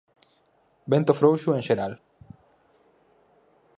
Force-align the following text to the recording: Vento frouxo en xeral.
Vento 0.91 1.17
frouxo 1.19 1.49
en 1.57 1.63
xeral. 1.67 1.93